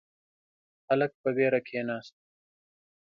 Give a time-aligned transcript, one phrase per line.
[0.87, 2.15] هلک په وېره کښیناست.